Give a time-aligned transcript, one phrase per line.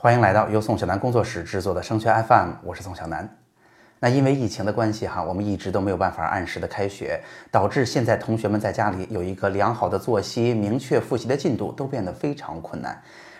[0.00, 3.28] 欢迎来到由宋小南工作室制作的升学 FM，我是宋小南。
[3.98, 12.96] 那因为疫情的关系哈，我们一直都没有办法按时的开学，导致现在同学们在家里有一个良好的作息、明确复习的进度都变得非常困难。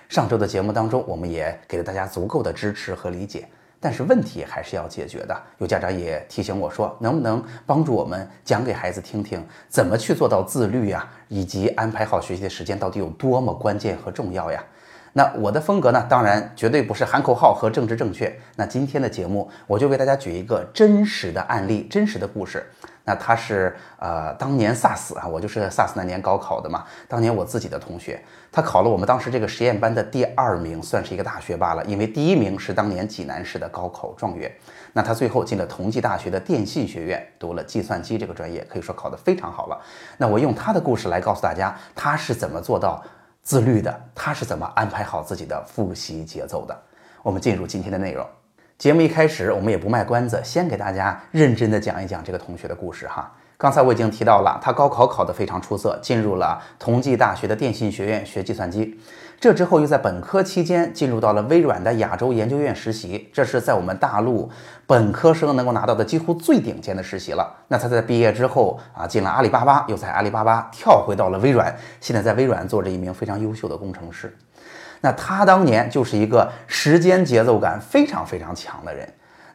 [0.09, 3.47] 上周的节目当中，我们也给了大家足够的支持和理解，
[3.79, 5.43] 但是问题还是要解决的。
[5.59, 14.61] 有家长也提醒我说，能不能帮助我们讲给孩子听听，怎么去做到自律呀，以及安排好学习的时间到底有多么关键和重要呀？
[15.13, 18.33] 那我的风格呢，当然绝对不是喊口号和政治正确。
[18.57, 22.65] 那今天的节目，我就为大家举一个真实的案例，真实的故事。
[23.05, 26.85] 那他是呃，当年 SARS 啊，我就是 SARS 那年高考的嘛。
[27.09, 28.23] 当年我自己的同学，
[28.53, 31.83] 他考了我们当时这个实验班的第二名，算是一个大学霸了。
[31.87, 34.53] 因为第一名是当年济南市的高考状元。
[34.93, 39.81] 那他最后进了同济大学的电信学院，读了计算机这个专业，可以说考得非常好了。
[40.19, 43.03] 那我用他的故事来告诉大家，他是怎么做到。
[43.49, 46.79] 自律的他是怎么安排好自己的复习节奏的？
[47.23, 48.23] 我们进入今天的内容。
[48.77, 53.33] 节目一开始，我们也不卖关子，先给大家认真的讲一讲这个同学的故事哈。
[53.57, 59.01] 刚才我已经提到了，他高考考得非常出色，进入了同济大学的电信学院学计算机。
[59.41, 64.51] 这之后又在本科期间进入到了微软的亚洲研究院实习，这是在我们大陆
[64.85, 67.49] 本科生能够拿到的几乎最顶尖的实习了。
[67.69, 74.37] 那他在毕业之后啊，进了阿里巴巴，又在阿里巴巴跳回到了微软，现在在微软做着一名非常优秀的工程师。
[75.01, 79.09] 那他当年就是一个时间节奏感非常非常强的人。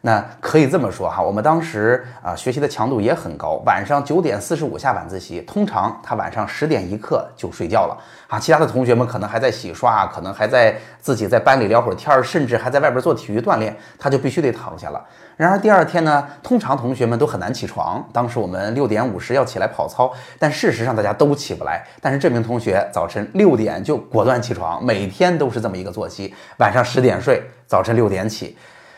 [0.06, 7.96] 那可以这么说哈，我们当时啊学习的强度也很高，晚上九点四十五下晚自习，通常他晚上十点一刻就睡觉了
[8.28, 15.02] 啊，其他的同学们可能还在洗刷，可能还在自己在班里聊会儿天儿，甚至还在外边做体育锻炼，他就必须得躺下了。
[15.38, 28.54] 然而第二天呢，通常同学们都很难起床，当时我们六点五十要起来跑操，但事实上大家都起不来，但是这名同学早晨六点就果断起床，每天都是这么一个作息，晚上十点睡，早晨六点起。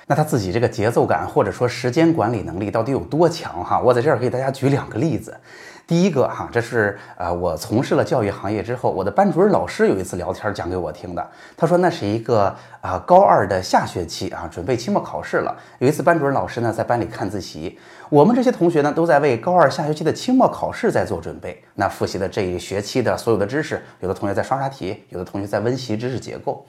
[0.07, 3.81] 那他自己这个节奏感或者说时间管理能力到底有多强哈？
[3.81, 5.37] 我在这儿给大家举两个例子。
[5.85, 11.25] 第一个哈，这是呃我从事了教育行业之后，我的班主任老师有一次聊天讲给我听的。
[11.57, 15.57] 他说那是一个啊高二的下学期啊，准备期末考试了。
[15.79, 17.79] 有一次班主任老师呢在班里看自习，
[18.09, 21.63] 我们这些同学呢都在为高二下学期的期末考试在做准备。
[21.75, 26.65] 那复习的这一学期的所有的知识，有的同学在刷刷题，有的同学在温习知识结构。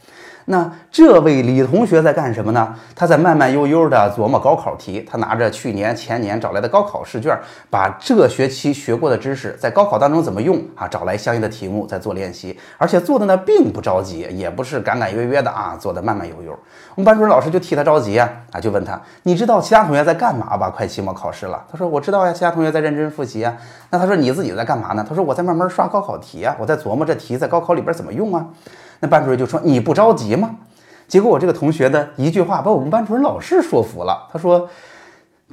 [0.50, 2.74] 那这位李同学在干什么呢？
[2.96, 5.06] 他在慢慢悠悠地琢磨高考题。
[5.10, 7.38] 他拿着去年、前年找来的高考试卷，
[7.70, 10.88] 把这学期学过的知识在高考当中怎么用啊？
[10.88, 16.58] 找来相应的题目在做练习，而且做的呢并不着急，也不是赶赶约约的啊，做的慢慢悠悠。
[16.96, 20.70] 我们班主任老师就替他着急啊，啊就问他：你知道其他同学在干嘛吧？
[20.70, 21.62] 快期末考试了。
[21.70, 23.54] 他说：我知道呀，其他同学在认真复习啊。
[23.90, 25.06] 那他说你自己在干嘛呢？
[25.08, 28.46] 他说我在慢慢刷高考题啊，我在琢磨这题在高考里边怎么用啊。
[29.00, 30.56] 那班主任就说：“你不着急吗？”
[31.08, 34.28] 结果我这个同学的一句话把我们班主任老师说服了。
[34.32, 34.68] 他说：“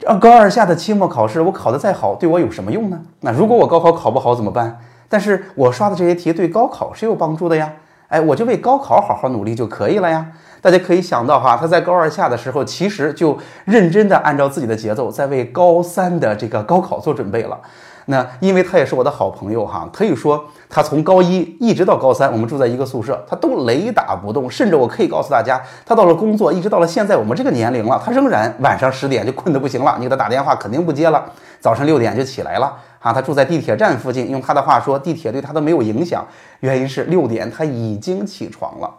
[0.01, 3.01] 这高二下的期末考试，我考得再好，对我有什么用呢？
[3.21, 4.79] 那如果我高考考不好怎么办？
[5.09, 7.73] 但是我刷的这些题对高考是有帮助的呀。
[8.09, 10.27] 哎，我就为高考好好努力就可以了呀。
[10.61, 17.61] 大家可以想到哈，他在高二下的时候，其实就认真的按照自己的节奏，在为高三的这个高考做准备了。”
[18.07, 24.51] 那因为他也是我的好朋友哈，可以说他从高一一直到高三，我们住在一个宿舍，他都雷打不动。
[24.51, 31.25] 甚至我可以告诉大家，他到了工作，一直到了现在我们这个年龄了，他仍然晚上十点就困得不行了，你给他打电话肯定不接了。
[31.61, 36.27] 早晨六点就起来了啊，他住在地铁站附近，用他的话说，地铁对他都没有影响，
[36.61, 38.91] 原因是六点他已经起床了。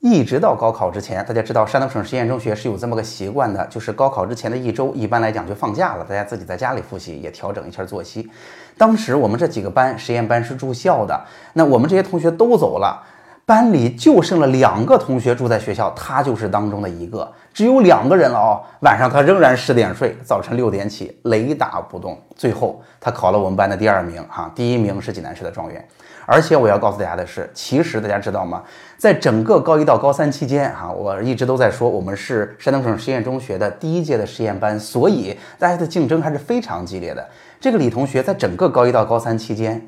[0.00, 8.28] 一直到高考之前，大家知道山东省实验中学是有这么个习惯的，就是高考之前的一周，一般来讲就放假了，大家自己在家里复习，也调整一下作息。
[8.76, 11.18] 当时我们这几个班，实验班是住校的，
[11.54, 13.02] 那我们这些同学都走了，
[13.46, 18.60] 班里就剩了两个同学住在学校，他就是当中的一个，只有两个人了哦。
[18.80, 22.20] 晚上他仍然十点睡，早晨六点起，雷打不动。
[22.36, 25.82] 最后他考了我们班的第二名，哈，第一名是济南市的状元。
[26.26, 28.62] 而且我要告诉大家的是，其实大家知道吗？
[28.98, 37.24] 在整个高一到高三期间，哈，我一直都在说，我们是山东省实验中学的第一届的实验班，所以大家的竞争还是非常激烈的。
[37.60, 39.80] 这个李同学在整个高一到高三期间，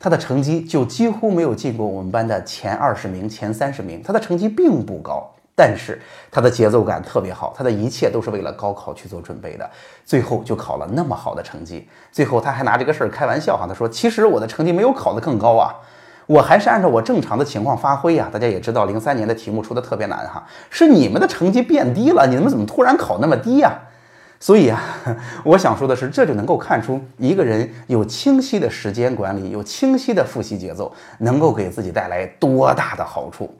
[0.00, 5.32] 他的成绩就几乎没有进过我们班的前二十名、前三十名，他的成绩并不高。
[5.58, 5.98] 但是
[6.30, 9.68] 他的节奏感特别好，他的一切都是为了高考去做准备的，
[10.04, 11.88] 最后就考了那么好的成绩。
[12.12, 15.74] 最后他还拿这个事儿开玩笑哈，他说：“其实我的成绩没有考得更高啊，
[16.26, 23.72] 我还是按照我正常的情况发挥呀。”大家也知道，零三年的题目出的特别难哈，是你们的成绩变低了，你们怎么突然考那么低呀？
[24.38, 24.78] 所以啊，
[25.42, 33.50] 我想说的是，这就能够看出一个人有清晰的时间管理，有清晰的复习节奏，能够给自己带来多大的好处。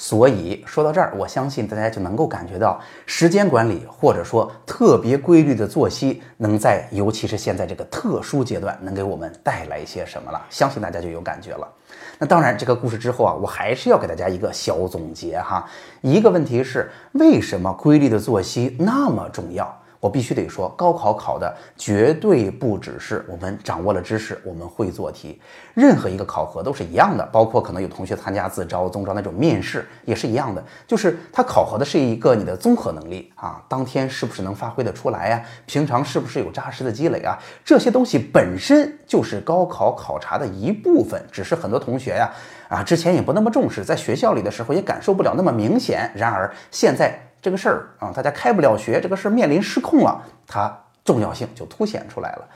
[0.00, 10.40] 所以说到这儿，我相信大家就能够感觉到时间管理或者说特别规律的作息，能在尤其是现在这个特殊阶段，能给我们带来一些什么了？
[10.50, 11.68] 相信大家就有感觉了。
[12.16, 15.68] 那当然，这个故事之后啊，我还是要给大家一个小总结哈。
[16.00, 19.82] 一个问题是，为什么规律的作息那么重要？
[20.00, 25.40] 我必须得说，高考考的绝对不只是我们掌握了知识，我们会做题。
[25.74, 35.42] 任何一个考核都是一样的，包括可能有同学参加自招、综招那种面试也是一样的，就是它考核的是一个你的综合能力啊，当天是不是能发挥得出来呀？
[35.66, 37.38] 平常是不是有扎实的积累啊？
[37.64, 42.30] 这些东西本身就是高考考察的一部分，只是很多同学呀
[42.68, 46.10] 啊之前也不那么重视，在学校里的时候也感受不了那么明显。
[46.14, 47.20] 然而现在。
[47.40, 52.48] 这个事儿啊，大家开不了学，这个事儿面临失控了，它重要性就凸显出来了。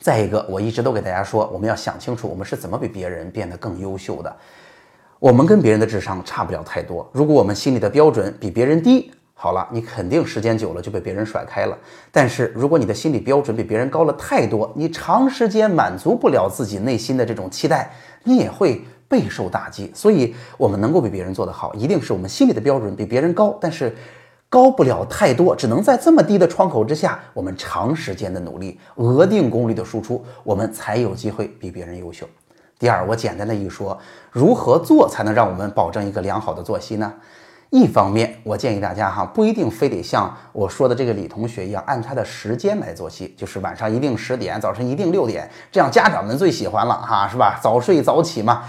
[0.00, 4.36] 再一个，我一直都给大家说，我们要想清楚，我们是怎么比别人变得更优秀的。
[5.20, 11.78] 我们跟别人的智商差不了太多，如果我们心里的标准比别人低，好了，你肯定时间久了就被别人甩开了。
[12.10, 17.88] 但是如果你的心理标准比别人高了太多，你长时间满足不了自己内心的这种期待，
[18.24, 19.92] 你也会备受打击。
[19.94, 23.94] 所以，我们能够比别人做得好，一定是我们心里的标准比别人高，但是。
[24.52, 32.28] 高不了太多，只能在这么低的窗口之下，我们长时间的努力，额定功率的输出，我们才有机会比别人优秀。
[32.78, 33.98] 第二，我简单的一说，
[34.30, 37.14] 如何做才能让我们保证一个良好的作息呢？
[37.70, 47.58] 一方面，我建议大家哈，不一定非得像我说的这个李同学一样，按他的时间来作息，就是晚上一定十点，早晨一定六点，这样家长们最喜欢了哈，是吧？
[47.64, 48.64] 早睡早起嘛。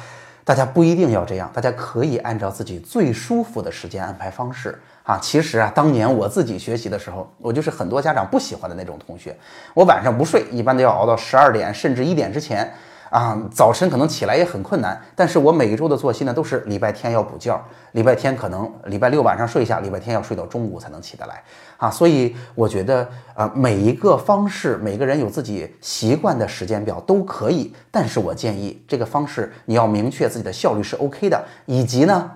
[0.45, 4.81] 大家不一定要这样，大家可以按照自己最舒服的时间安排方式。
[5.03, 9.37] 啊，其实啊，当年我自己学习的时候，我就是很多家长不喜欢的那种同学。
[9.73, 12.73] 我晚上不睡，一般都要熬到十二点甚至一点之前。
[13.09, 14.99] 啊，早晨可能起来也很困难。
[15.15, 21.43] 但是我每一周的作息呢，都是礼拜天要补觉，礼拜天可能礼拜六晚上睡一下，礼拜天要睡到中午才能起得来。
[21.77, 27.71] 啊，所以我觉得啊，每一个方式，每个人有自己习惯的时间表都可以。
[27.91, 32.31] 但是我建议这个方式你要明确自己的效率是 OK 的，以及呢。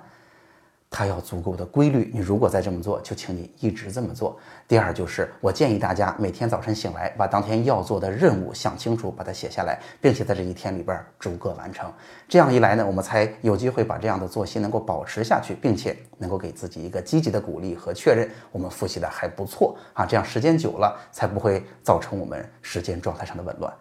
[0.89, 4.37] 它要足够的规律，你如果再这么做，就请你一直这么做。
[4.67, 11.91] 第二就是，我建议大家每天早晨醒来，把当天要做的任务想清楚，把它写下来，并且在这一天里边逐个完成。
[12.27, 20.05] 这样一来呢，我们才有机会把这样的作息能够保持下去，并且能够给自己一个积极的鼓励和确认，我们复习的还不错啊。
[20.05, 23.71] 这样时间久了，才不会造成我们时间状态上的紊乱。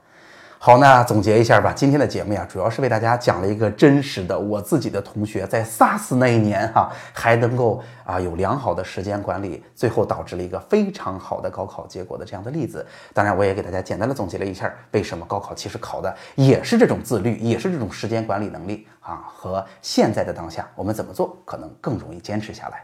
[0.58, 1.73] 好，那总结一下吧。
[1.73, 12.85] 今天的节目呀，主要是为大家讲了一个真实的我自己的同学在 SARS 那一年哈，还能够啊有良好的时间管理，最后导致了一个非常好的高考结果的这样的例子。
[13.12, 22.82] 当然，我也给大家简单的总结了一下，为什么高考其实考的也是这种自律，也是这种时间管理能力啊，和现在的当下我们怎么做可能更容易坚持下来。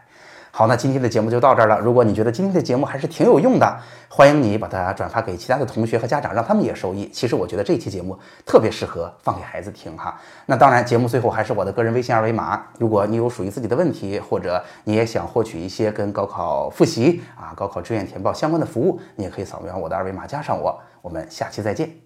[0.55, 1.79] 好，那今天的节目就到这儿了。
[1.79, 3.75] 如果你觉得今天的节目还是挺有用的，
[4.07, 7.09] 欢迎你把它转发给其他的同学和家长，让他们也受益。
[7.11, 8.15] 其实我觉得这期节目
[8.45, 10.15] 特别适合放给孩子听哈。
[10.45, 12.63] 那当然，节目最后还是我的个人微信二维码。
[12.77, 20.79] 如果你有属于自己的问题，或者你也想获取一些跟高考复习啊、高考志愿填报相关的服务，你也可以扫描我的二维码加上我。
[21.01, 22.02] 我们下期再见。